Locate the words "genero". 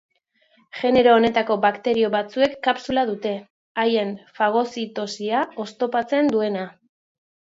0.77-1.11